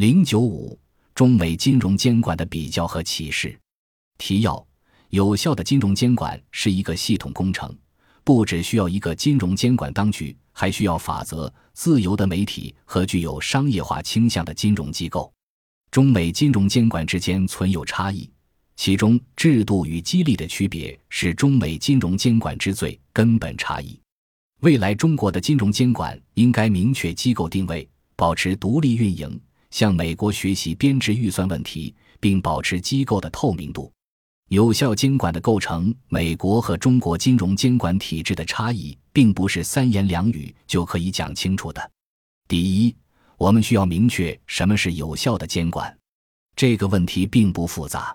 [0.00, 0.80] 零九五
[1.14, 3.54] 中美金融监管的比较和启示。
[4.16, 4.66] 提要：
[5.10, 7.76] 有效的金融监管是一个系统工程，
[8.24, 15.30] 不只需要一个金融监管当局，还需要法则、自由的媒体和具有商业化倾向的金融机构。
[15.90, 18.26] 中美金融监管之间存有差异，
[18.76, 24.00] 其中制度与激励的区别是中美金融监管之最根本差异。
[24.62, 27.86] 未来中国的金融监管应该明确机构定位，
[28.16, 29.38] 保持独立运营，
[29.70, 33.92] 向美国学习编制预算问题，并保持机构的透明度。
[34.48, 41.90] 有效监管的构成，美国和中国金融监管体制的差异，并不是三言两语就可以讲清楚的。
[42.48, 42.94] 第一。
[43.40, 45.96] 我们需要明确什么是有效的监管，
[46.54, 48.14] 这个问题并不复杂。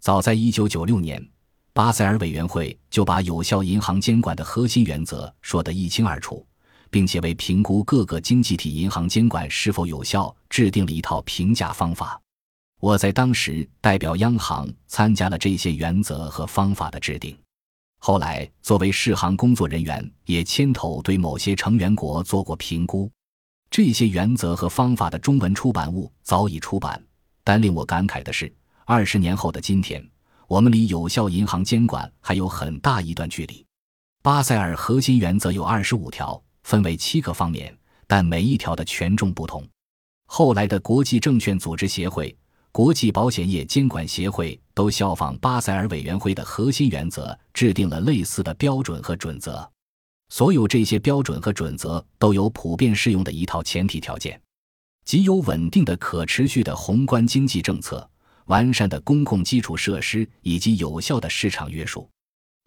[0.00, 1.24] 早在一九九六年，
[1.72, 6.44] 巴塞尔委员会就把有效银行监管的核心原则说得一清二楚，
[6.90, 12.20] 并且为评估各个经济体银行监管是否有效，制定了一套评价方法。
[12.80, 17.36] 我在当时代表央行参加了这些原则和方法的制定。
[17.98, 23.10] 后来，作为世行工作人员，也牵头对某些成员国做过评估。
[23.70, 27.02] 这些原则和方法的中文出版物早已出版，
[27.42, 30.06] 但令我感慨的是，二十年后的今天，
[30.46, 33.64] 我们离有效银行监管还有很大一段距离。
[34.22, 37.72] 巴塞尔核心原则有二十五条，分为七个方面，
[38.08, 39.64] 但每一条的权重不同。
[40.26, 42.36] 后来的国际证券组织协会、
[42.72, 49.70] 国际保险业监管协会都效仿巴塞尔委员会的核心原则，制定了类似的标准和准则。
[50.28, 54.40] 所有这些标准和准则都有普遍适用的一套前提条件，
[55.04, 58.10] 即有稳定的、可持续的宏观经济政策、
[58.46, 62.10] 完善的公共基础设施以及有效的市场约束。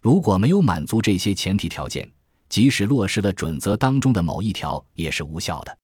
[0.00, 2.10] 如果没有满足这些前提条件，
[2.50, 5.78] 即使落实了准则当中的某一条，也是无效的。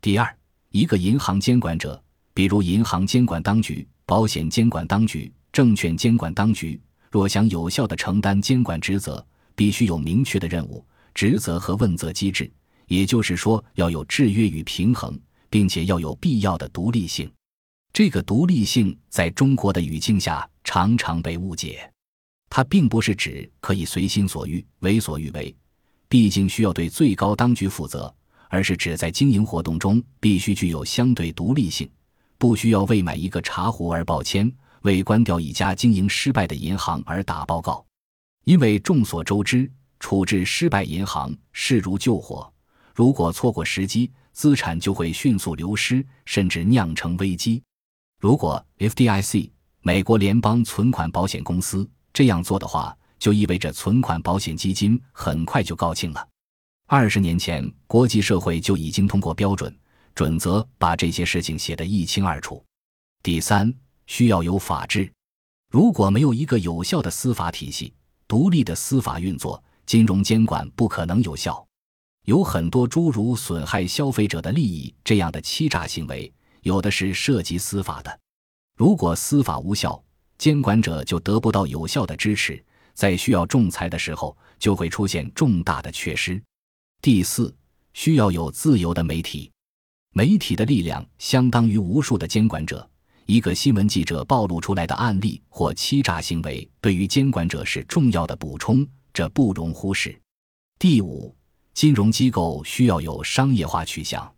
[0.00, 0.36] 第二，
[0.70, 10.84] 一个银行监管者，比如银行监管当局、保险监管当局、证券监管当局，若想有效地承担监管职责，必须有明确的任务。
[11.14, 12.50] 职责和问责机制，
[12.86, 15.18] 也就是说，要有制约与平衡，
[15.50, 17.30] 并且要有必要的独立性。
[17.92, 21.90] 这个独立性在中国的语境下常常被误解，
[22.48, 25.54] 它并不是指可以随心所欲、为所欲为，
[26.08, 28.14] 毕竟需要对最高当局负责，
[28.48, 31.88] 而是指在经营活动中必须具有相对独立性，
[32.38, 34.50] 不需要为买一个茶壶而抱歉，
[34.82, 37.84] 为关掉一家经营失败的银行而打报告，
[38.44, 39.70] 因为众所周知。
[39.98, 42.52] 处置失败银行势如救火，
[42.94, 47.62] 如果错过时机，资产就会迅速流失，甚至酿成危机。
[48.20, 49.50] 如果 FDIC
[49.80, 56.28] 美国联邦存款保险公司这样做的话，就意味着存款保险基金很快就告罄了。
[56.86, 59.76] 二十年前，国际社会就已经通过标准
[60.14, 62.64] 准则把这些事情写得一清二楚。
[63.22, 63.72] 第三，
[64.06, 65.10] 需要有法治。
[65.70, 67.92] 如果没有一个有效的司法体系、
[68.28, 71.66] 独立的司法运作，金融监管不可能有效，
[72.24, 76.32] 有很多诸如损害消费者的利益这样的欺诈行为，
[76.62, 78.20] 有的是涉及司法的。
[78.76, 80.00] 如果司法无效，
[80.38, 82.64] 监管者就得不到有效的支持，
[82.96, 86.42] 在需要仲裁的时候就会出现重大的缺失。
[87.02, 87.54] 第四，
[87.92, 89.52] 需要有自由的媒体，
[90.14, 92.88] 媒体的力量相当于无数的监管者。
[93.26, 98.86] 一个新闻记者暴露出来的案例或欺诈行为，对于监管者是重要的补充。
[99.12, 100.18] 这不容忽视。
[100.78, 101.34] 第五，
[101.74, 104.32] 金融机构需要有商业化取向。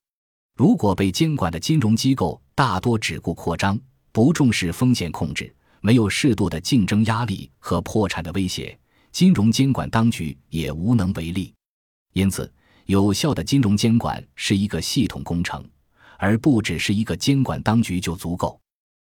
[0.56, 3.78] 如果被监管的金融机构大多只顾扩张，
[4.10, 8.78] 不重视风险控制，没有适度的竞争压力和破产的威胁，
[9.12, 11.54] 金融监管当局也无能为力。
[12.14, 12.52] 因此，
[12.86, 15.64] 有效的金融监管是一个系统工程，
[16.18, 18.60] 而不只是一个监管当局就足够。